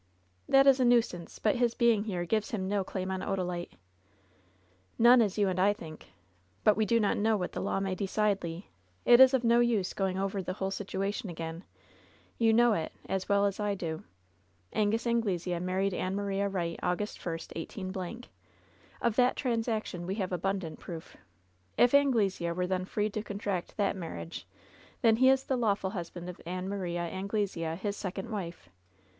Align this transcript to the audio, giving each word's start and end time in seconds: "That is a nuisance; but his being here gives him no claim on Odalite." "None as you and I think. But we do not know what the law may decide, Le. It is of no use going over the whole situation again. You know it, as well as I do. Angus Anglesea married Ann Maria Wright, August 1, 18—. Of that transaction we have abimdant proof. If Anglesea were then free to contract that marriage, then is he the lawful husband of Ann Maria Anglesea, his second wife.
"That 0.49 0.65
is 0.65 0.79
a 0.79 0.83
nuisance; 0.83 1.37
but 1.37 1.57
his 1.57 1.75
being 1.75 2.05
here 2.05 2.25
gives 2.25 2.49
him 2.49 2.67
no 2.67 2.83
claim 2.83 3.11
on 3.11 3.21
Odalite." 3.21 3.73
"None 4.97 5.21
as 5.21 5.37
you 5.37 5.47
and 5.47 5.59
I 5.59 5.73
think. 5.73 6.11
But 6.63 6.75
we 6.75 6.87
do 6.87 6.99
not 6.99 7.17
know 7.17 7.37
what 7.37 7.51
the 7.51 7.61
law 7.61 7.79
may 7.79 7.93
decide, 7.93 8.43
Le. 8.43 8.63
It 9.05 9.19
is 9.19 9.35
of 9.35 9.43
no 9.43 9.59
use 9.59 9.93
going 9.93 10.17
over 10.17 10.41
the 10.41 10.53
whole 10.53 10.71
situation 10.71 11.29
again. 11.29 11.63
You 12.39 12.51
know 12.51 12.73
it, 12.73 12.93
as 13.07 13.29
well 13.29 13.45
as 13.45 13.59
I 13.59 13.75
do. 13.75 14.01
Angus 14.73 15.05
Anglesea 15.05 15.59
married 15.59 15.93
Ann 15.93 16.15
Maria 16.15 16.49
Wright, 16.49 16.79
August 16.81 17.23
1, 17.23 17.37
18—. 17.55 18.23
Of 19.03 19.15
that 19.17 19.35
transaction 19.35 20.07
we 20.07 20.15
have 20.15 20.31
abimdant 20.33 20.79
proof. 20.79 21.15
If 21.77 21.93
Anglesea 21.93 22.53
were 22.53 22.65
then 22.65 22.85
free 22.85 23.11
to 23.11 23.21
contract 23.21 23.77
that 23.77 23.95
marriage, 23.95 24.47
then 25.03 25.17
is 25.23 25.43
he 25.43 25.47
the 25.47 25.57
lawful 25.57 25.91
husband 25.91 26.27
of 26.27 26.41
Ann 26.47 26.67
Maria 26.67 27.01
Anglesea, 27.01 27.75
his 27.75 27.95
second 27.95 28.31
wife. 28.31 28.67